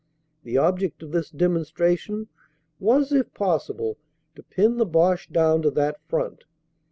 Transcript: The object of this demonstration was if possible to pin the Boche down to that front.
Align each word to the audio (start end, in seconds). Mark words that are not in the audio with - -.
The 0.41 0.57
object 0.57 1.03
of 1.03 1.11
this 1.11 1.29
demonstration 1.29 2.27
was 2.79 3.11
if 3.11 3.31
possible 3.35 3.99
to 4.33 4.41
pin 4.41 4.77
the 4.77 4.85
Boche 4.87 5.29
down 5.29 5.61
to 5.61 5.69
that 5.69 6.01
front. 6.07 6.45